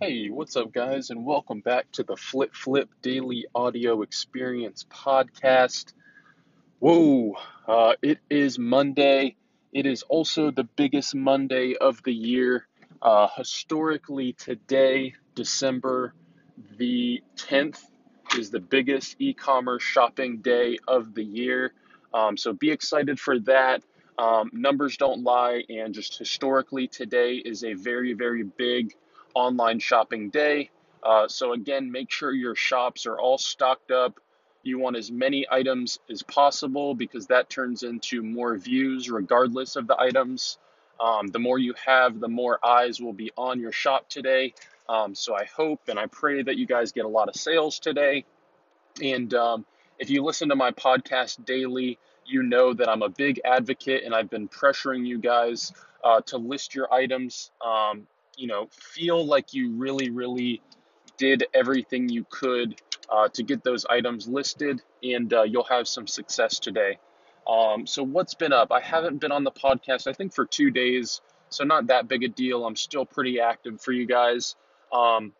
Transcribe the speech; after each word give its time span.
Hey, 0.00 0.30
what's 0.30 0.56
up, 0.56 0.72
guys, 0.72 1.10
and 1.10 1.24
welcome 1.24 1.60
back 1.60 1.90
to 1.92 2.02
the 2.02 2.16
Flip 2.16 2.54
Flip 2.54 2.88
Daily 3.02 3.46
Audio 3.54 4.02
Experience 4.02 4.84
Podcast. 4.90 5.92
Whoa, 6.80 7.36
uh, 7.68 7.94
it 8.02 8.18
is 8.28 8.58
Monday. 8.58 9.36
It 9.72 9.86
is 9.86 10.02
also 10.02 10.50
the 10.50 10.64
biggest 10.64 11.14
Monday 11.14 11.74
of 11.80 12.02
the 12.02 12.12
year. 12.12 12.66
Uh, 13.00 13.28
historically, 13.36 14.32
today, 14.32 15.14
December 15.34 16.12
the 16.76 17.22
10th, 17.36 17.80
is 18.36 18.50
the 18.50 18.60
biggest 18.60 19.16
e 19.18 19.32
commerce 19.32 19.82
shopping 19.82 20.38
day 20.38 20.78
of 20.88 21.14
the 21.14 21.24
year. 21.24 21.72
Um, 22.12 22.36
so 22.36 22.52
be 22.52 22.70
excited 22.70 23.20
for 23.20 23.38
that. 23.40 23.82
Um, 24.18 24.50
numbers 24.52 24.96
don't 24.96 25.22
lie, 25.22 25.64
and 25.68 25.92
just 25.92 26.18
historically, 26.18 26.88
today 26.88 27.34
is 27.34 27.64
a 27.64 27.74
very, 27.74 28.14
very 28.14 28.42
big 28.42 28.94
online 29.34 29.78
shopping 29.78 30.30
day. 30.30 30.70
Uh, 31.02 31.28
so, 31.28 31.52
again, 31.52 31.92
make 31.92 32.10
sure 32.10 32.32
your 32.32 32.54
shops 32.54 33.06
are 33.06 33.18
all 33.18 33.38
stocked 33.38 33.90
up. 33.90 34.18
You 34.62 34.78
want 34.78 34.96
as 34.96 35.10
many 35.12 35.46
items 35.50 35.98
as 36.10 36.22
possible 36.22 36.94
because 36.94 37.26
that 37.26 37.50
turns 37.50 37.82
into 37.82 38.22
more 38.22 38.56
views, 38.56 39.10
regardless 39.10 39.76
of 39.76 39.86
the 39.86 40.00
items. 40.00 40.58
Um, 40.98 41.26
the 41.26 41.38
more 41.38 41.58
you 41.58 41.74
have, 41.84 42.18
the 42.18 42.28
more 42.28 42.58
eyes 42.64 43.00
will 43.00 43.12
be 43.12 43.30
on 43.36 43.60
your 43.60 43.72
shop 43.72 44.08
today. 44.08 44.54
Um, 44.88 45.14
so, 45.14 45.34
I 45.34 45.44
hope 45.44 45.82
and 45.88 45.98
I 45.98 46.06
pray 46.06 46.42
that 46.42 46.56
you 46.56 46.66
guys 46.66 46.92
get 46.92 47.04
a 47.04 47.08
lot 47.08 47.28
of 47.28 47.36
sales 47.36 47.78
today. 47.78 48.24
And 49.02 49.32
um, 49.34 49.66
if 49.98 50.08
you 50.08 50.24
listen 50.24 50.48
to 50.48 50.56
my 50.56 50.70
podcast 50.70 51.44
daily, 51.44 51.98
you 52.26 52.42
know 52.42 52.74
that 52.74 52.88
I'm 52.88 53.02
a 53.02 53.08
big 53.08 53.40
advocate 53.44 54.04
and 54.04 54.14
I've 54.14 54.30
been 54.30 54.48
pressuring 54.48 55.06
you 55.06 55.18
guys 55.18 55.72
uh, 56.04 56.20
to 56.26 56.38
list 56.38 56.74
your 56.74 56.92
items. 56.92 57.50
Um, 57.64 58.06
you 58.36 58.46
know, 58.46 58.68
feel 58.70 59.24
like 59.24 59.54
you 59.54 59.72
really, 59.72 60.10
really 60.10 60.62
did 61.16 61.44
everything 61.54 62.08
you 62.08 62.26
could 62.28 62.80
uh, 63.10 63.28
to 63.28 63.42
get 63.42 63.64
those 63.64 63.86
items 63.86 64.28
listed, 64.28 64.82
and 65.02 65.32
uh, 65.32 65.42
you'll 65.42 65.64
have 65.64 65.88
some 65.88 66.06
success 66.06 66.58
today. 66.58 66.98
Um, 67.46 67.86
so, 67.86 68.02
what's 68.02 68.34
been 68.34 68.52
up? 68.52 68.72
I 68.72 68.80
haven't 68.80 69.18
been 69.18 69.32
on 69.32 69.44
the 69.44 69.50
podcast, 69.50 70.06
I 70.06 70.12
think, 70.12 70.34
for 70.34 70.44
two 70.44 70.70
days, 70.70 71.20
so 71.48 71.64
not 71.64 71.86
that 71.86 72.08
big 72.08 72.24
a 72.24 72.28
deal. 72.28 72.66
I'm 72.66 72.76
still 72.76 73.06
pretty 73.06 73.40
active 73.40 73.80
for 73.80 73.92
you 73.92 74.06
guys. 74.06 74.56
Um, 74.92 75.32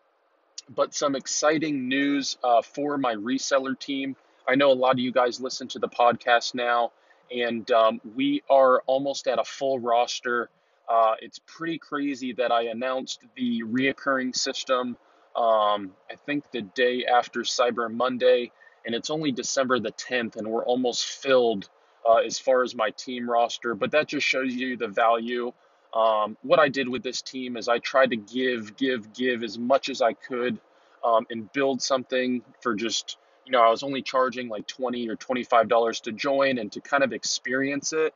but 0.69 0.95
some 0.95 1.15
exciting 1.15 1.89
news 1.89 2.39
uh, 2.43 2.63
for 2.63 2.99
my 2.99 3.15
reseller 3.15 3.79
team. 3.79 4.17
I 4.49 4.55
know 4.55 4.71
a 4.71 4.75
lot 4.75 4.93
of 4.93 4.99
you 5.01 5.13
guys 5.13 5.41
listen 5.41 5.69
to 5.69 5.79
the 5.79 5.89
podcast 5.89 6.55
now, 6.55 6.93
and 7.31 7.69
um, 7.71 8.01
we 8.15 8.43
are 8.49 8.83
almost 8.87 9.27
at 9.27 9.39
a 9.39 9.45
full 9.45 9.79
roster. 9.79 10.49
Uh, 10.89 11.15
it's 11.21 11.41
pretty 11.47 11.79
crazy 11.79 12.33
that 12.35 12.53
I 12.53 12.65
announced 12.65 13.21
the 13.37 13.63
reoccurring 13.63 14.37
system, 14.37 14.97
um, 15.37 15.93
I 16.11 16.15
think 16.25 16.51
the 16.51 16.63
day 16.63 17.05
after 17.05 17.41
Cyber 17.41 17.93
Monday, 17.93 18.53
and 18.87 18.95
it's 18.95 19.11
only 19.11 19.33
December 19.33 19.79
the 19.79 19.93
10th, 19.93 20.37
and 20.37 20.49
we're 20.49 20.65
almost 20.65 21.05
filled 21.05 21.69
uh, 22.09 22.17
as 22.17 22.39
far 22.39 22.63
as 22.63 22.75
my 22.75 22.91
team 22.91 23.29
roster. 23.29 23.75
But 23.75 23.91
that 23.91 24.09
just 24.09 24.27
shows 24.27 24.55
you 24.55 24.77
the 24.77 24.89
value. 24.89 25.53
Um, 25.93 26.37
what 26.43 26.59
I 26.59 26.69
did 26.69 26.89
with 26.89 27.03
this 27.03 27.21
team 27.21 27.57
is 27.57 27.69
I 27.69 27.81
tried 27.81 28.11
to 28.11 28.17
give, 28.17 28.77
give, 28.77 29.13
give 29.13 29.43
as 29.43 29.59
much 29.59 29.89
as 29.89 30.01
I 30.01 30.15
could 30.15 30.59
um, 31.05 31.27
and 31.31 31.53
build 31.53 31.83
something 31.83 32.43
for 32.61 32.75
just, 32.75 33.19
you 33.47 33.53
know, 33.53 33.63
I 33.63 33.71
was 33.71 33.83
only 33.83 34.03
charging 34.03 34.49
like 34.49 34.67
20 34.67 35.09
or 35.09 35.17
$25 35.17 36.03
to 36.03 36.13
join 36.13 36.59
and 36.59 36.71
to 36.73 36.81
kind 36.81 37.05
of 37.05 37.13
experience 37.13 37.93
it. 37.93 38.13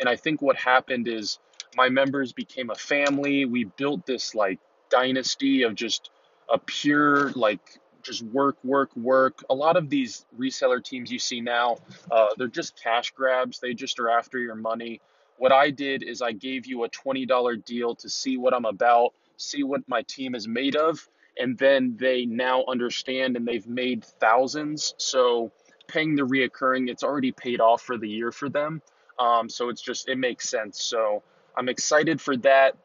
And 0.00 0.08
I 0.08 0.16
think 0.16 0.42
what 0.42 0.56
happened 0.56 1.08
is 1.08 1.38
my 1.76 1.88
members 1.88 2.32
became 2.32 2.70
a 2.70 2.74
family. 2.74 3.44
We 3.44 3.64
built 3.64 4.04
this 4.06 4.34
like 4.34 4.58
dynasty 4.90 5.62
of 5.62 5.74
just 5.74 6.10
a 6.52 6.58
pure 6.58 7.30
like 7.32 7.78
just 8.02 8.22
work, 8.22 8.56
work, 8.62 8.94
work. 8.96 9.42
A 9.50 9.54
lot 9.54 9.76
of 9.76 9.90
these 9.90 10.26
reseller 10.38 10.82
teams 10.82 11.10
you 11.10 11.18
see 11.18 11.40
now, 11.40 11.78
uh, 12.10 12.28
they're 12.36 12.46
just 12.46 12.80
cash 12.80 13.10
grabs. 13.10 13.58
They 13.58 13.74
just 13.74 13.98
are 13.98 14.08
after 14.08 14.38
your 14.38 14.54
money. 14.54 15.00
What 15.38 15.52
I 15.52 15.70
did 15.70 16.02
is 16.02 16.22
I 16.22 16.32
gave 16.32 16.66
you 16.66 16.84
a 16.84 16.88
$20 16.88 17.64
deal 17.64 17.94
to 17.96 18.08
see 18.08 18.36
what 18.36 18.54
I'm 18.54 18.64
about, 18.64 19.12
see 19.36 19.64
what 19.64 19.82
my 19.88 20.02
team 20.02 20.34
is 20.34 20.46
made 20.48 20.76
of, 20.76 21.06
and 21.38 21.56
then 21.58 21.96
they 21.98 22.26
now 22.26 22.64
understand 22.68 23.36
and 23.36 23.46
they've 23.46 23.66
made 23.66 24.04
thousands. 24.04 24.94
So 24.98 25.52
paying 25.88 26.16
the 26.16 26.22
reoccurring, 26.22 26.88
it's 26.88 27.02
already 27.02 27.32
paid 27.32 27.60
off 27.60 27.82
for 27.82 27.98
the 27.98 28.08
year 28.08 28.32
for 28.32 28.48
them. 28.48 28.82
Um, 29.18 29.48
so 29.48 29.68
it's 29.68 29.80
just 29.80 30.08
it 30.08 30.18
makes 30.18 30.48
sense. 30.48 30.80
So 30.82 31.22
I'm 31.56 31.68
excited 31.68 32.20
for 32.20 32.36
that. 32.38 32.76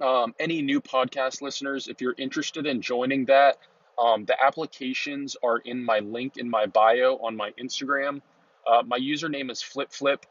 Um, 0.00 0.34
any 0.38 0.62
new 0.62 0.80
podcast 0.80 1.42
listeners, 1.42 1.88
if 1.88 2.00
you're 2.00 2.14
interested 2.18 2.66
in 2.66 2.80
joining 2.82 3.24
that, 3.26 3.58
um, 3.98 4.24
the 4.24 4.36
applications 4.42 5.36
are 5.42 5.58
in 5.58 5.82
my 5.82 5.98
link 5.98 6.36
in 6.36 6.48
my 6.48 6.66
bio 6.66 7.16
on 7.16 7.36
my 7.36 7.50
Instagram. 7.60 8.20
Uh, 8.66 8.82
my 8.86 8.98
username 8.98 9.50
is 9.50 9.60
flip 9.60 9.90
flip. 9.90 10.24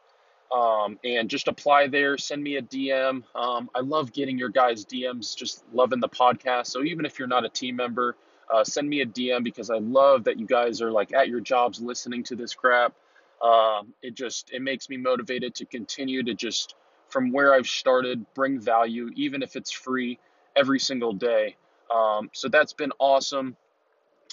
Um, 0.55 0.97
and 1.03 1.29
just 1.29 1.49
apply 1.49 1.87
there. 1.87 2.17
Send 2.17 2.41
me 2.41 2.55
a 2.55 2.61
DM. 2.61 3.23
Um, 3.35 3.69
I 3.75 3.81
love 3.81 4.13
getting 4.13 4.37
your 4.37 4.49
guys' 4.49 4.85
DMs. 4.85 5.35
Just 5.35 5.63
loving 5.73 5.99
the 5.99 6.07
podcast. 6.07 6.67
So 6.67 6.83
even 6.83 7.05
if 7.05 7.19
you're 7.19 7.27
not 7.27 7.43
a 7.43 7.49
team 7.49 7.75
member, 7.75 8.15
uh, 8.53 8.63
send 8.63 8.87
me 8.87 9.01
a 9.01 9.05
DM 9.05 9.43
because 9.43 9.69
I 9.69 9.79
love 9.79 10.23
that 10.23 10.39
you 10.39 10.45
guys 10.45 10.81
are 10.81 10.91
like 10.91 11.13
at 11.13 11.27
your 11.27 11.41
jobs 11.41 11.81
listening 11.81 12.23
to 12.23 12.35
this 12.35 12.53
crap. 12.53 12.93
Um, 13.41 13.93
it 14.01 14.15
just 14.15 14.51
it 14.51 14.61
makes 14.61 14.89
me 14.89 14.97
motivated 14.97 15.55
to 15.55 15.65
continue 15.65 16.23
to 16.23 16.33
just 16.33 16.75
from 17.09 17.31
where 17.31 17.53
I've 17.53 17.67
started, 17.67 18.25
bring 18.33 18.59
value, 18.59 19.09
even 19.15 19.43
if 19.43 19.55
it's 19.55 19.71
free, 19.71 20.19
every 20.55 20.79
single 20.79 21.13
day. 21.13 21.55
Um, 21.93 22.29
so 22.33 22.49
that's 22.49 22.73
been 22.73 22.91
awesome. 22.99 23.55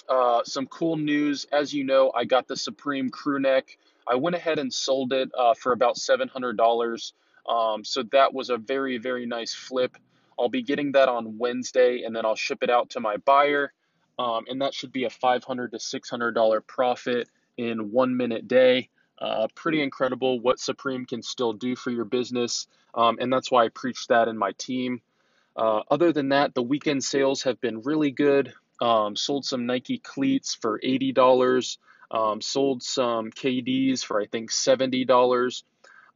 Uh, 0.09 0.41
some 0.43 0.65
cool 0.67 0.97
news. 0.97 1.45
As 1.51 1.73
you 1.73 1.83
know, 1.83 2.11
I 2.13 2.25
got 2.25 2.47
the 2.47 2.57
Supreme 2.57 3.09
crew 3.09 3.39
neck. 3.39 3.77
I 4.07 4.15
went 4.15 4.35
ahead 4.35 4.59
and 4.59 4.73
sold 4.73 5.13
it 5.13 5.29
uh, 5.37 5.53
for 5.53 5.71
about 5.71 5.95
$700. 5.95 7.13
Um, 7.47 7.83
so 7.83 8.03
that 8.11 8.33
was 8.33 8.49
a 8.49 8.57
very, 8.57 8.97
very 8.97 9.25
nice 9.25 9.53
flip. 9.53 9.97
I'll 10.39 10.49
be 10.49 10.63
getting 10.63 10.91
that 10.93 11.09
on 11.09 11.37
Wednesday 11.37 12.03
and 12.03 12.15
then 12.15 12.25
I'll 12.25 12.35
ship 12.35 12.59
it 12.61 12.69
out 12.69 12.91
to 12.91 12.99
my 12.99 13.17
buyer. 13.17 13.71
Um, 14.17 14.45
and 14.47 14.61
that 14.61 14.73
should 14.73 14.91
be 14.91 15.05
a 15.05 15.09
$500 15.09 15.71
to 15.71 15.77
$600 15.77 16.67
profit 16.67 17.29
in 17.57 17.91
one 17.91 18.15
minute 18.17 18.47
day. 18.47 18.89
Uh, 19.19 19.47
pretty 19.55 19.81
incredible 19.81 20.39
what 20.39 20.59
Supreme 20.59 21.05
can 21.05 21.21
still 21.21 21.53
do 21.53 21.75
for 21.75 21.89
your 21.89 22.05
business. 22.05 22.67
Um, 22.93 23.17
and 23.19 23.31
that's 23.31 23.51
why 23.51 23.65
I 23.65 23.69
preach 23.69 24.07
that 24.07 24.27
in 24.27 24.37
my 24.37 24.51
team. 24.57 25.01
Uh, 25.55 25.81
other 25.89 26.11
than 26.11 26.29
that, 26.29 26.53
the 26.53 26.61
weekend 26.63 27.03
sales 27.03 27.43
have 27.43 27.59
been 27.61 27.81
really 27.81 28.11
good. 28.11 28.53
Um, 28.81 29.15
sold 29.15 29.45
some 29.45 29.65
Nike 29.65 29.99
cleats 29.99 30.53
for 30.53 30.79
$80. 30.79 31.77
Um, 32.11 32.41
sold 32.41 32.83
some 32.83 33.31
KDs 33.31 34.03
for 34.03 34.21
I 34.21 34.25
think 34.25 34.51
$70. 34.51 35.63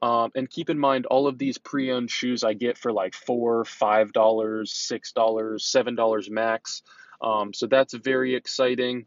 Um, 0.01 0.31
and 0.35 0.49
keep 0.49 0.69
in 0.69 0.79
mind, 0.79 1.05
all 1.07 1.27
of 1.27 1.37
these 1.37 1.57
pre 1.57 1.91
owned 1.91 2.09
shoes 2.09 2.43
I 2.43 2.53
get 2.53 2.77
for 2.77 2.91
like 2.91 3.13
4, 3.13 3.63
$5, 3.65 4.11
$6, 4.13 5.13
$7 5.15 6.29
max. 6.29 6.83
Um, 7.21 7.53
so 7.53 7.67
that's 7.67 7.93
very 7.93 8.35
exciting 8.35 9.05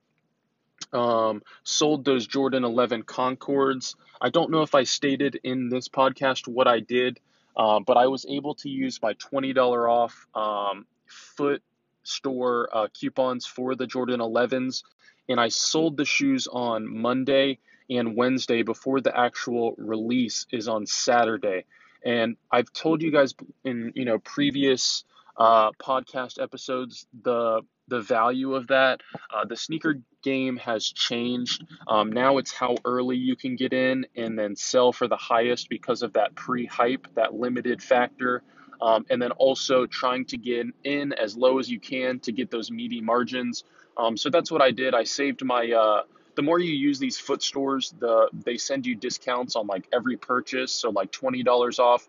um, 0.92 1.42
sold 1.64 2.04
those 2.04 2.26
Jordan 2.26 2.64
11 2.64 3.02
Concords. 3.02 3.96
I 4.20 4.30
don't 4.30 4.50
know 4.50 4.62
if 4.62 4.74
I 4.74 4.84
stated 4.84 5.38
in 5.42 5.68
this 5.68 5.88
podcast 5.88 6.48
what 6.48 6.68
I 6.68 6.80
did, 6.80 7.20
uh, 7.56 7.80
but 7.80 7.96
I 7.96 8.06
was 8.06 8.26
able 8.28 8.54
to 8.56 8.68
use 8.68 9.00
my 9.02 9.14
$20 9.14 9.56
off 9.88 10.26
um, 10.34 10.86
foot 11.06 11.62
store 12.02 12.68
uh, 12.72 12.88
coupons 12.98 13.46
for 13.46 13.74
the 13.74 13.86
Jordan 13.86 14.20
11s, 14.20 14.82
and 15.28 15.40
I 15.40 15.48
sold 15.48 15.96
the 15.96 16.04
shoes 16.04 16.48
on 16.50 16.88
Monday 16.88 17.58
and 17.90 18.16
Wednesday 18.16 18.62
before 18.62 19.00
the 19.00 19.16
actual 19.16 19.74
release 19.76 20.46
is 20.52 20.68
on 20.68 20.86
Saturday. 20.86 21.64
And 22.04 22.36
I've 22.50 22.72
told 22.72 23.02
you 23.02 23.12
guys 23.12 23.34
in 23.64 23.92
you 23.94 24.04
know 24.04 24.18
previous 24.18 25.04
uh, 25.36 25.70
podcast 25.72 26.42
episodes 26.42 27.06
the 27.22 27.62
the 27.88 28.00
value 28.00 28.54
of 28.54 28.68
that. 28.68 29.00
Uh, 29.34 29.44
the 29.44 29.56
sneaker 29.56 30.00
game 30.22 30.56
has 30.56 30.86
changed. 30.86 31.64
Um, 31.86 32.10
now 32.10 32.38
it's 32.38 32.52
how 32.52 32.76
early 32.84 33.16
you 33.16 33.36
can 33.36 33.56
get 33.56 33.72
in 33.72 34.06
and 34.16 34.38
then 34.38 34.56
sell 34.56 34.92
for 34.92 35.08
the 35.08 35.16
highest 35.16 35.68
because 35.68 36.02
of 36.02 36.14
that 36.14 36.34
pre 36.34 36.66
hype, 36.66 37.06
that 37.14 37.34
limited 37.34 37.82
factor. 37.82 38.42
Um, 38.80 39.06
and 39.10 39.22
then 39.22 39.30
also 39.32 39.86
trying 39.86 40.24
to 40.26 40.36
get 40.36 40.66
in 40.84 41.12
as 41.12 41.36
low 41.36 41.58
as 41.58 41.70
you 41.70 41.78
can 41.78 42.18
to 42.20 42.32
get 42.32 42.50
those 42.50 42.70
meaty 42.70 43.00
margins. 43.00 43.64
Um, 43.96 44.16
so 44.16 44.28
that's 44.30 44.50
what 44.50 44.62
I 44.62 44.70
did. 44.70 44.94
I 44.94 45.04
saved 45.04 45.44
my. 45.44 45.70
Uh, 45.70 46.02
the 46.34 46.42
more 46.42 46.58
you 46.58 46.72
use 46.72 46.98
these 46.98 47.18
foot 47.18 47.42
stores, 47.42 47.94
the 48.00 48.28
they 48.32 48.56
send 48.56 48.86
you 48.86 48.94
discounts 48.96 49.54
on 49.54 49.66
like 49.66 49.86
every 49.92 50.16
purchase. 50.16 50.72
So 50.72 50.90
like 50.90 51.12
twenty 51.12 51.42
dollars 51.42 51.78
off, 51.78 52.08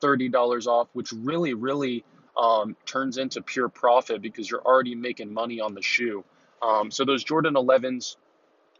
thirty 0.00 0.28
dollars 0.28 0.66
off, 0.66 0.88
which 0.92 1.12
really, 1.12 1.54
really 1.54 2.04
um, 2.38 2.76
turns 2.86 3.18
into 3.18 3.42
pure 3.42 3.68
profit 3.68 4.22
because 4.22 4.50
you're 4.50 4.62
already 4.62 4.94
making 4.94 5.32
money 5.32 5.60
on 5.60 5.74
the 5.74 5.82
shoe. 5.82 6.24
Um, 6.62 6.90
so 6.90 7.04
those 7.04 7.24
Jordan 7.24 7.54
11s, 7.54 8.16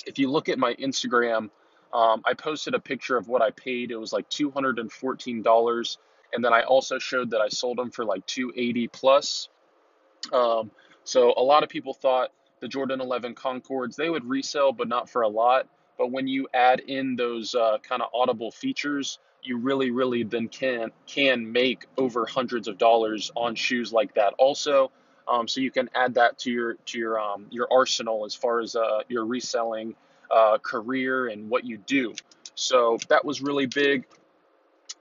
if 0.06 0.18
you 0.18 0.30
look 0.30 0.48
at 0.48 0.58
my 0.58 0.74
Instagram, 0.74 1.50
um, 1.92 2.22
I 2.24 2.34
posted 2.34 2.74
a 2.74 2.78
picture 2.78 3.16
of 3.16 3.28
what 3.28 3.42
I 3.42 3.50
paid. 3.50 3.90
It 3.90 3.96
was 3.96 4.12
like 4.12 4.28
$214. 4.30 4.76
And 4.78 5.44
then 6.44 6.52
I 6.52 6.62
also 6.62 6.98
showed 6.98 7.30
that 7.30 7.40
I 7.40 7.48
sold 7.48 7.78
them 7.78 7.90
for 7.90 8.04
like 8.04 8.26
280 8.26 8.88
plus. 8.88 9.48
Um, 10.32 10.70
so 11.04 11.32
a 11.36 11.42
lot 11.42 11.62
of 11.62 11.68
people 11.68 11.94
thought 11.94 12.30
the 12.60 12.68
Jordan 12.68 13.00
11 13.00 13.34
Concords 13.34 13.96
they 13.96 14.10
would 14.10 14.24
resell, 14.24 14.72
but 14.72 14.88
not 14.88 15.08
for 15.08 15.22
a 15.22 15.28
lot. 15.28 15.68
But 15.96 16.10
when 16.10 16.28
you 16.28 16.48
add 16.54 16.80
in 16.80 17.16
those 17.16 17.54
uh, 17.54 17.78
kind 17.82 18.02
of 18.02 18.08
audible 18.14 18.50
features, 18.50 19.18
you 19.42 19.58
really, 19.58 19.90
really 19.90 20.22
then 20.22 20.48
can 20.48 20.90
can 21.06 21.50
make 21.50 21.86
over 21.96 22.26
hundreds 22.26 22.68
of 22.68 22.78
dollars 22.78 23.30
on 23.34 23.54
shoes 23.54 23.92
like 23.92 24.14
that. 24.14 24.34
Also, 24.38 24.90
um, 25.26 25.48
so 25.48 25.60
you 25.60 25.70
can 25.70 25.88
add 25.94 26.14
that 26.14 26.38
to 26.40 26.50
your 26.50 26.74
to 26.74 26.98
your 26.98 27.20
um, 27.20 27.46
your 27.50 27.68
arsenal 27.72 28.24
as 28.24 28.34
far 28.34 28.60
as 28.60 28.76
uh, 28.76 29.00
your 29.08 29.24
reselling 29.24 29.94
uh, 30.30 30.58
career 30.58 31.28
and 31.28 31.48
what 31.48 31.64
you 31.64 31.78
do. 31.78 32.14
So 32.54 32.98
that 33.08 33.24
was 33.24 33.40
really 33.40 33.66
big. 33.66 34.06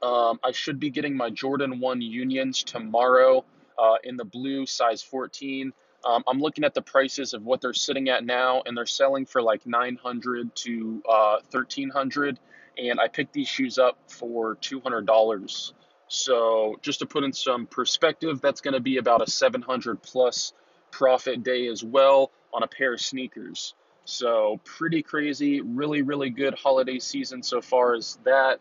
Um, 0.02 0.40
I 0.44 0.52
should 0.52 0.80
be 0.80 0.90
getting 0.90 1.16
my 1.16 1.30
Jordan 1.30 1.80
1 1.80 2.02
Unions 2.02 2.64
tomorrow 2.64 3.44
uh, 3.78 3.96
in 4.04 4.18
the 4.18 4.26
blue, 4.26 4.66
size 4.66 5.02
14. 5.02 5.74
Um, 6.06 6.24
I'm 6.28 6.40
looking 6.40 6.64
at 6.64 6.74
the 6.74 6.82
prices 6.82 7.34
of 7.34 7.44
what 7.44 7.62
they're 7.62 7.74
sitting 7.74 8.10
at 8.10 8.24
now, 8.24 8.62
and 8.66 8.78
they're 8.78 8.86
selling 8.86 9.26
for 9.26 9.42
like 9.42 9.66
900 9.66 10.56
to 10.56 11.04
uh, 11.10 11.38
1300 11.52 12.40
and 12.78 13.00
I 13.00 13.08
picked 13.08 13.34
these 13.34 13.48
shoes 13.48 13.78
up 13.78 13.98
for 14.08 14.56
$200. 14.58 15.74
So, 16.10 16.76
just 16.82 17.00
to 17.00 17.06
put 17.06 17.24
in 17.24 17.34
some 17.34 17.66
perspective, 17.66 18.40
that's 18.40 18.62
going 18.62 18.76
to 18.76 18.80
be 18.80 18.98
about 18.98 19.22
a 19.22 19.30
700 19.30 20.02
plus 20.02 20.54
profit 20.92 21.44
day 21.44 21.68
as 21.68 21.84
well 21.84 22.32
on 22.54 22.64
a 22.64 22.68
pair 22.68 22.94
of 22.94 23.02
sneakers. 23.02 23.74
So, 24.06 24.62
pretty 24.64 25.04
crazy, 25.04 25.60
really, 25.62 26.04
really 26.04 26.30
good 26.30 26.54
holiday 26.54 27.00
season 27.00 27.44
so 27.44 27.62
far 27.62 27.94
as 27.94 28.18
that. 28.24 28.60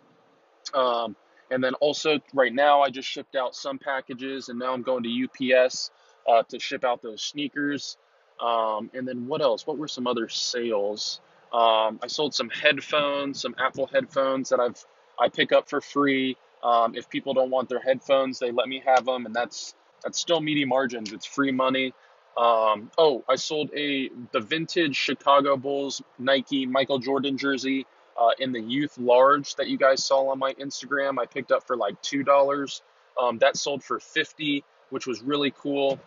Um, 0.74 1.14
and 1.50 1.62
then 1.62 1.74
also 1.74 2.18
right 2.34 2.52
now, 2.52 2.82
I 2.82 2.90
just 2.90 3.08
shipped 3.08 3.36
out 3.36 3.54
some 3.54 3.78
packages, 3.78 4.48
and 4.48 4.58
now 4.58 4.72
I'm 4.72 4.82
going 4.82 5.04
to 5.04 5.54
UPS 5.54 5.90
uh, 6.28 6.42
to 6.48 6.58
ship 6.58 6.84
out 6.84 7.02
those 7.02 7.22
sneakers. 7.22 7.96
Um, 8.40 8.90
and 8.94 9.06
then 9.06 9.26
what 9.26 9.40
else? 9.40 9.66
What 9.66 9.78
were 9.78 9.88
some 9.88 10.06
other 10.06 10.28
sales? 10.28 11.20
Um, 11.52 12.00
I 12.02 12.08
sold 12.08 12.34
some 12.34 12.50
headphones, 12.50 13.40
some 13.40 13.54
Apple 13.58 13.86
headphones 13.86 14.50
that 14.50 14.60
I've 14.60 14.84
I 15.18 15.28
pick 15.28 15.52
up 15.52 15.68
for 15.68 15.80
free. 15.80 16.36
Um, 16.62 16.94
if 16.94 17.08
people 17.08 17.32
don't 17.32 17.50
want 17.50 17.68
their 17.68 17.80
headphones, 17.80 18.38
they 18.38 18.50
let 18.50 18.68
me 18.68 18.82
have 18.84 19.06
them, 19.06 19.26
and 19.26 19.34
that's 19.34 19.74
that's 20.02 20.18
still 20.18 20.40
meaty 20.40 20.64
margins. 20.64 21.12
It's 21.12 21.24
free 21.24 21.52
money. 21.52 21.94
Um, 22.36 22.90
oh, 22.98 23.24
I 23.28 23.36
sold 23.36 23.70
a 23.74 24.10
the 24.32 24.40
vintage 24.40 24.96
Chicago 24.96 25.56
Bulls 25.56 26.02
Nike 26.18 26.66
Michael 26.66 26.98
Jordan 26.98 27.38
jersey 27.38 27.86
uh, 28.18 28.30
in 28.38 28.52
the 28.52 28.60
youth 28.60 28.98
large 28.98 29.54
that 29.56 29.68
you 29.68 29.78
guys 29.78 30.04
saw 30.04 30.30
on 30.30 30.38
my 30.38 30.54
Instagram. 30.54 31.18
I 31.18 31.26
picked 31.26 31.52
up 31.52 31.66
for 31.66 31.76
like 31.76 32.00
two 32.02 32.22
dollars. 32.22 32.82
Um, 33.20 33.38
that 33.38 33.56
sold 33.56 33.82
for 33.82 33.98
fifty, 34.00 34.64
which 34.90 35.06
was 35.06 35.22
really 35.22 35.52
cool. 35.56 35.98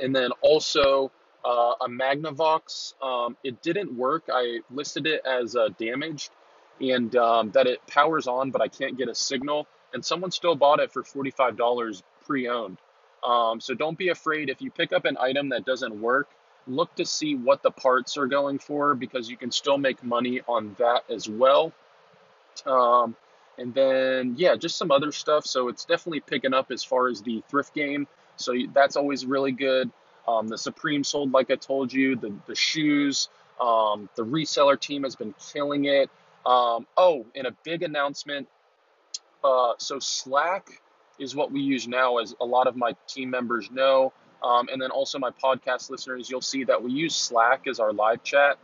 And 0.00 0.14
then 0.14 0.30
also 0.40 1.10
uh, 1.44 1.74
a 1.80 1.88
Magnavox. 1.88 2.94
Um, 3.02 3.36
it 3.42 3.62
didn't 3.62 3.96
work. 3.96 4.24
I 4.32 4.60
listed 4.70 5.06
it 5.06 5.22
as 5.24 5.56
uh, 5.56 5.68
damaged, 5.78 6.30
and 6.80 7.14
um, 7.16 7.50
that 7.52 7.66
it 7.66 7.84
powers 7.86 8.26
on, 8.26 8.50
but 8.50 8.60
I 8.60 8.68
can't 8.68 8.96
get 8.96 9.08
a 9.08 9.14
signal. 9.14 9.66
And 9.92 10.04
someone 10.04 10.30
still 10.30 10.54
bought 10.54 10.80
it 10.80 10.92
for 10.92 11.02
forty 11.02 11.30
five 11.30 11.56
dollars 11.56 12.02
pre-owned. 12.26 12.78
Um, 13.26 13.60
so 13.60 13.74
don't 13.74 13.98
be 13.98 14.10
afraid 14.10 14.48
if 14.48 14.60
you 14.62 14.70
pick 14.70 14.92
up 14.92 15.04
an 15.04 15.16
item 15.18 15.48
that 15.48 15.64
doesn't 15.64 16.00
work 16.00 16.28
look 16.68 16.94
to 16.96 17.04
see 17.04 17.34
what 17.34 17.62
the 17.62 17.70
parts 17.70 18.16
are 18.16 18.26
going 18.26 18.58
for 18.58 18.94
because 18.94 19.28
you 19.28 19.36
can 19.36 19.50
still 19.50 19.78
make 19.78 20.02
money 20.02 20.40
on 20.46 20.76
that 20.78 21.04
as 21.10 21.28
well. 21.28 21.72
Um, 22.66 23.16
and 23.56 23.74
then, 23.74 24.34
yeah, 24.36 24.56
just 24.56 24.76
some 24.76 24.90
other 24.90 25.10
stuff. 25.10 25.46
So 25.46 25.68
it's 25.68 25.84
definitely 25.84 26.20
picking 26.20 26.54
up 26.54 26.70
as 26.70 26.84
far 26.84 27.08
as 27.08 27.22
the 27.22 27.42
thrift 27.48 27.74
game. 27.74 28.06
So 28.36 28.54
that's 28.72 28.96
always 28.96 29.26
really 29.26 29.52
good. 29.52 29.90
Um, 30.28 30.48
the 30.48 30.58
Supreme 30.58 31.02
sold, 31.04 31.32
like 31.32 31.50
I 31.50 31.56
told 31.56 31.92
you, 31.92 32.14
the, 32.14 32.34
the 32.46 32.54
shoes. 32.54 33.28
Um, 33.60 34.08
the 34.14 34.24
reseller 34.24 34.78
team 34.78 35.02
has 35.02 35.16
been 35.16 35.34
killing 35.52 35.86
it. 35.86 36.10
Um, 36.46 36.86
oh, 36.96 37.26
and 37.34 37.46
a 37.46 37.56
big 37.64 37.82
announcement. 37.82 38.46
Uh, 39.42 39.72
so 39.78 39.98
Slack 39.98 40.68
is 41.18 41.34
what 41.34 41.50
we 41.50 41.60
use 41.60 41.88
now, 41.88 42.18
as 42.18 42.34
a 42.40 42.44
lot 42.44 42.66
of 42.66 42.76
my 42.76 42.94
team 43.08 43.30
members 43.30 43.70
know. 43.70 44.12
Um, 44.42 44.68
and 44.70 44.80
then 44.80 44.90
also 44.90 45.18
my 45.18 45.30
podcast 45.30 45.90
listeners, 45.90 46.30
you'll 46.30 46.40
see 46.40 46.64
that 46.64 46.82
we 46.82 46.92
use 46.92 47.14
Slack 47.14 47.66
as 47.66 47.80
our 47.80 47.92
live 47.92 48.22
chat, 48.22 48.58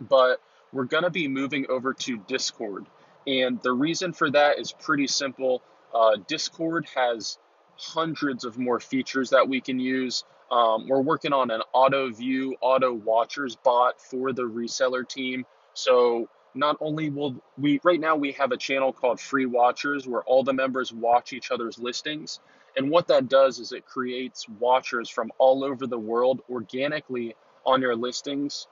but 0.00 0.40
we're 0.72 0.84
going 0.84 1.04
to 1.04 1.10
be 1.10 1.28
moving 1.28 1.66
over 1.68 1.92
to 1.94 2.16
Discord. 2.28 2.86
And 3.26 3.60
the 3.62 3.72
reason 3.72 4.12
for 4.12 4.30
that 4.30 4.58
is 4.58 4.72
pretty 4.72 5.06
simple. 5.06 5.62
Uh, 5.94 6.16
Discord 6.26 6.86
has 6.94 7.38
hundreds 7.76 8.44
of 8.44 8.58
more 8.58 8.80
features 8.80 9.30
that 9.30 9.48
we 9.48 9.60
can 9.60 9.78
use. 9.78 10.24
Um, 10.50 10.88
we're 10.88 11.00
working 11.00 11.32
on 11.32 11.50
an 11.50 11.62
auto 11.72 12.10
view, 12.10 12.56
auto 12.60 12.92
watchers 12.92 13.56
bot 13.56 14.00
for 14.00 14.32
the 14.32 14.42
reseller 14.42 15.06
team. 15.06 15.46
So 15.74 16.28
not 16.54 16.76
only 16.80 17.10
will 17.10 17.36
we, 17.58 17.80
right 17.84 18.00
now 18.00 18.16
we 18.16 18.32
have 18.32 18.52
a 18.52 18.56
channel 18.56 18.92
called 18.92 19.20
Free 19.20 19.46
Watchers 19.46 20.06
where 20.06 20.22
all 20.22 20.42
the 20.42 20.52
members 20.52 20.92
watch 20.92 21.32
each 21.32 21.50
other's 21.50 21.78
listings. 21.78 22.40
And 22.76 22.90
what 22.90 23.08
that 23.08 23.28
does 23.28 23.58
is 23.58 23.72
it 23.72 23.86
creates 23.86 24.48
watchers 24.48 25.08
from 25.08 25.32
all 25.38 25.64
over 25.64 25.86
the 25.86 25.98
world 25.98 26.42
organically 26.48 27.34
on 27.66 27.82
your 27.82 27.96
listings, 27.96 28.68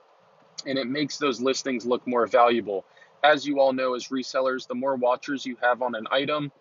and 0.65 0.77
it 0.77 0.87
makes 0.87 1.17
those 1.17 1.41
listings 1.41 1.85
look 1.85 2.05
more 2.07 2.25
valuable. 2.25 2.85
As 3.23 3.45
you 3.45 3.59
all 3.59 3.73
know, 3.73 3.95
as 3.95 4.07
resellers, 4.07 4.67
the 4.67 4.75
more 4.75 4.95
watchers 4.95 5.45
you 5.45 5.57
have 5.61 5.81
on 5.81 5.95
an 5.95 6.07
item, 6.11 6.51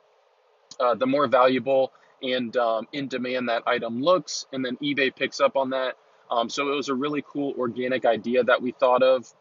uh, 0.81 0.94
the 0.94 1.06
more 1.06 1.26
valuable 1.29 1.93
and 2.23 2.56
um, 2.56 2.88
in 2.93 3.06
demand 3.06 3.49
that 3.49 3.62
item 3.67 4.03
looks, 4.03 4.47
and 4.53 4.64
then 4.64 4.76
eBay 4.79 5.14
picks 5.14 5.41
up 5.41 5.56
on 5.56 5.71
that. 5.71 5.94
Um, 6.31 6.49
so 6.49 6.73
it 6.73 6.75
was 6.75 6.88
a 6.88 6.94
really 6.94 7.25
cool 7.26 7.55
organic 7.56 8.05
idea 8.05 8.44
that 8.44 8.61
we 8.61 8.73
thought 8.73 9.03
of. 9.03 9.32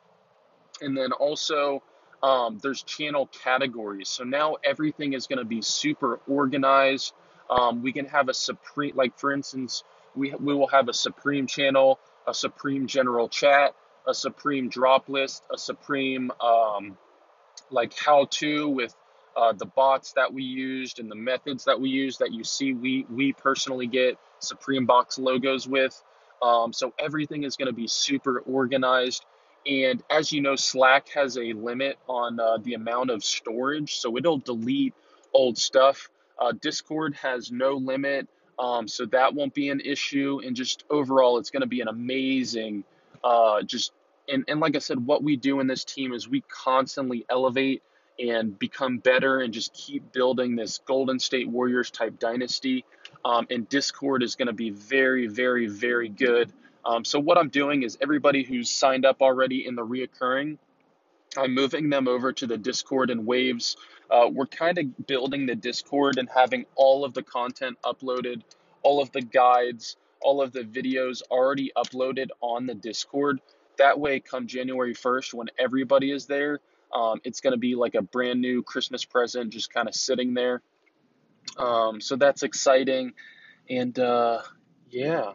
And 0.81 0.97
then 0.97 1.11
also, 1.11 1.83
um, 2.23 2.59
there's 2.61 2.83
channel 2.83 3.27
categories. 3.27 4.09
So 4.09 4.23
now 4.23 4.57
everything 4.63 5.13
is 5.13 5.27
going 5.27 5.39
to 5.39 5.45
be 5.45 5.61
super 5.61 6.19
organized. 6.27 7.13
Um, 7.49 7.81
we 7.81 7.91
can 7.93 8.05
have 8.05 8.29
a 8.29 8.33
supreme, 8.33 8.95
like 8.95 9.17
for 9.17 9.31
instance, 9.31 9.83
we, 10.15 10.33
we 10.39 10.53
will 10.53 10.67
have 10.67 10.89
a 10.89 10.93
supreme 10.93 11.47
channel, 11.47 11.99
a 12.27 12.33
supreme 12.33 12.87
general 12.87 13.29
chat, 13.29 13.75
a 14.07 14.13
supreme 14.13 14.69
drop 14.69 15.09
list, 15.09 15.43
a 15.53 15.57
supreme 15.57 16.31
um, 16.41 16.97
like 17.69 17.93
how 17.97 18.25
to 18.31 18.69
with 18.69 18.95
uh, 19.35 19.53
the 19.53 19.65
bots 19.65 20.13
that 20.13 20.33
we 20.33 20.43
used 20.43 20.99
and 20.99 21.11
the 21.11 21.15
methods 21.15 21.65
that 21.65 21.79
we 21.79 21.89
use 21.89 22.17
that 22.17 22.31
you 22.31 22.43
see 22.43 22.73
we 22.73 23.05
we 23.09 23.33
personally 23.33 23.87
get 23.87 24.17
supreme 24.39 24.85
box 24.85 25.19
logos 25.19 25.67
with 25.67 26.01
um, 26.41 26.71
so 26.73 26.93
everything 26.97 27.43
is 27.43 27.55
going 27.55 27.67
to 27.67 27.73
be 27.73 27.87
super 27.87 28.39
organized 28.39 29.25
and 29.67 30.03
as 30.09 30.31
you 30.31 30.41
know 30.41 30.55
slack 30.55 31.09
has 31.09 31.37
a 31.37 31.53
limit 31.53 31.97
on 32.07 32.39
uh, 32.39 32.57
the 32.63 32.73
amount 32.73 33.09
of 33.09 33.23
storage 33.23 33.97
so 33.97 34.17
it'll 34.17 34.37
delete 34.37 34.93
old 35.33 35.57
stuff 35.57 36.09
uh, 36.39 36.53
Discord 36.59 37.15
has 37.15 37.51
no 37.51 37.73
limit, 37.73 38.27
um, 38.59 38.87
so 38.87 39.05
that 39.07 39.33
won't 39.33 39.53
be 39.53 39.69
an 39.69 39.79
issue. 39.79 40.39
And 40.43 40.55
just 40.55 40.83
overall, 40.89 41.37
it's 41.37 41.49
going 41.49 41.61
to 41.61 41.67
be 41.67 41.81
an 41.81 41.87
amazing, 41.87 42.83
uh, 43.23 43.63
just 43.63 43.91
and, 44.29 44.43
and 44.47 44.59
like 44.59 44.75
I 44.75 44.79
said, 44.79 45.05
what 45.05 45.23
we 45.23 45.35
do 45.37 45.59
in 45.61 45.67
this 45.67 45.83
team 45.83 46.13
is 46.13 46.27
we 46.27 46.41
constantly 46.41 47.25
elevate 47.29 47.81
and 48.19 48.57
become 48.57 48.97
better 48.97 49.39
and 49.39 49.53
just 49.53 49.73
keep 49.73 50.11
building 50.11 50.55
this 50.55 50.79
Golden 50.79 51.19
State 51.19 51.47
Warriors 51.47 51.91
type 51.91 52.19
dynasty. 52.19 52.83
Um, 53.23 53.47
and 53.49 53.69
Discord 53.69 54.23
is 54.23 54.35
going 54.35 54.47
to 54.47 54.53
be 54.53 54.69
very, 54.71 55.27
very, 55.27 55.67
very 55.67 56.09
good. 56.09 56.51
Um, 56.87 57.05
so 57.05 57.19
what 57.19 57.37
I'm 57.37 57.49
doing 57.49 57.83
is 57.83 57.97
everybody 58.01 58.43
who's 58.43 58.71
signed 58.71 59.05
up 59.05 59.21
already 59.21 59.67
in 59.67 59.75
the 59.75 59.85
reoccurring, 59.85 60.57
I'm 61.37 61.53
moving 61.53 61.89
them 61.89 62.07
over 62.07 62.31
to 62.31 62.47
the 62.47 62.57
Discord 62.57 63.09
and 63.09 63.27
Waves 63.27 63.75
uh, 64.09 64.29
we're 64.31 64.47
kind 64.47 64.77
of 64.77 65.07
building 65.07 65.45
the 65.45 65.55
Discord 65.55 66.17
and 66.17 66.29
having 66.33 66.65
all 66.75 67.03
of 67.03 67.13
the 67.13 67.23
content 67.23 67.77
uploaded, 67.83 68.41
all 68.83 69.01
of 69.01 69.11
the 69.11 69.21
guides, 69.21 69.97
all 70.21 70.41
of 70.41 70.51
the 70.51 70.61
videos 70.61 71.21
already 71.29 71.71
uploaded 71.75 72.27
on 72.41 72.65
the 72.65 72.75
Discord. 72.75 73.39
That 73.77 73.99
way, 73.99 74.19
come 74.19 74.47
January 74.47 74.93
1st, 74.93 75.33
when 75.33 75.47
everybody 75.59 76.11
is 76.11 76.25
there, 76.25 76.59
um, 76.93 77.19
it's 77.23 77.41
going 77.41 77.51
to 77.51 77.59
be 77.59 77.75
like 77.75 77.95
a 77.95 78.01
brand 78.01 78.41
new 78.41 78.63
Christmas 78.63 79.03
present 79.03 79.51
just 79.51 79.71
kind 79.73 79.87
of 79.87 79.93
sitting 79.95 80.33
there. 80.33 80.61
Um, 81.57 81.99
so 81.99 82.15
that's 82.15 82.43
exciting. 82.43 83.13
And 83.69 83.97
uh, 83.99 84.41
yeah, 84.89 85.33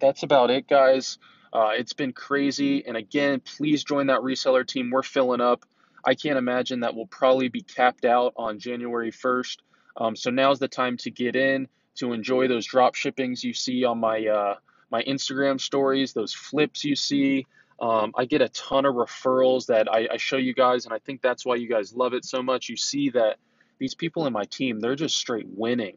that's 0.00 0.22
about 0.22 0.50
it, 0.50 0.68
guys. 0.68 1.18
Uh, 1.52 1.70
it's 1.76 1.92
been 1.92 2.12
crazy. 2.12 2.84
And 2.86 2.96
again, 2.96 3.40
please 3.40 3.84
join 3.84 4.06
that 4.06 4.20
reseller 4.20 4.66
team. 4.66 4.90
We're 4.90 5.02
filling 5.02 5.40
up. 5.40 5.64
I 6.04 6.14
can't 6.14 6.38
imagine 6.38 6.80
that 6.80 6.94
will 6.94 7.06
probably 7.06 7.48
be 7.48 7.62
capped 7.62 8.04
out 8.04 8.32
on 8.36 8.58
January 8.58 9.12
1st. 9.12 9.58
Um, 9.96 10.16
so 10.16 10.30
now's 10.30 10.58
the 10.58 10.68
time 10.68 10.96
to 10.98 11.10
get 11.10 11.36
in 11.36 11.68
to 11.96 12.12
enjoy 12.12 12.48
those 12.48 12.66
drop 12.66 12.94
shippings 12.94 13.44
you 13.44 13.52
see 13.52 13.84
on 13.84 13.98
my 13.98 14.26
uh, 14.26 14.54
my 14.90 15.02
Instagram 15.02 15.60
stories, 15.60 16.12
those 16.12 16.32
flips 16.34 16.84
you 16.84 16.96
see. 16.96 17.46
Um, 17.80 18.12
I 18.16 18.26
get 18.26 18.42
a 18.42 18.48
ton 18.50 18.84
of 18.84 18.94
referrals 18.94 19.66
that 19.66 19.92
I, 19.92 20.08
I 20.12 20.16
show 20.16 20.36
you 20.36 20.54
guys, 20.54 20.84
and 20.84 20.94
I 20.94 20.98
think 20.98 21.20
that's 21.22 21.44
why 21.44 21.56
you 21.56 21.68
guys 21.68 21.94
love 21.94 22.14
it 22.14 22.24
so 22.24 22.42
much. 22.42 22.68
You 22.68 22.76
see 22.76 23.10
that 23.10 23.38
these 23.78 23.94
people 23.94 24.26
in 24.26 24.32
my 24.32 24.44
team, 24.44 24.80
they're 24.80 24.94
just 24.94 25.16
straight 25.16 25.46
winning. 25.48 25.96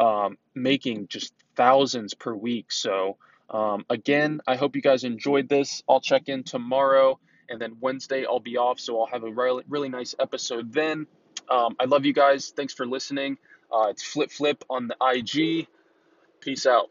Um, 0.00 0.38
making 0.54 1.06
just 1.08 1.32
thousands 1.54 2.14
per 2.14 2.34
week. 2.34 2.72
So, 2.72 3.18
um, 3.50 3.84
again, 3.90 4.40
I 4.46 4.56
hope 4.56 4.74
you 4.74 4.82
guys 4.82 5.04
enjoyed 5.04 5.48
this. 5.48 5.82
I'll 5.88 6.00
check 6.00 6.28
in 6.28 6.42
tomorrow, 6.42 7.20
and 7.48 7.60
then 7.60 7.76
Wednesday 7.80 8.24
I'll 8.24 8.40
be 8.40 8.56
off, 8.56 8.80
so 8.80 8.98
I'll 8.98 9.06
have 9.06 9.22
a 9.24 9.30
really, 9.30 9.64
really 9.68 9.90
nice 9.90 10.14
episode 10.18 10.72
then. 10.72 11.06
Um, 11.50 11.76
I 11.78 11.84
love 11.84 12.06
you 12.06 12.14
guys. 12.14 12.52
Thanks 12.56 12.72
for 12.72 12.86
listening. 12.86 13.36
Uh, 13.72 13.88
it's 13.90 14.02
Flip 14.02 14.30
Flip 14.30 14.64
on 14.70 14.88
the 14.88 14.96
IG. 15.00 15.68
Peace 16.40 16.66
out. 16.66 16.90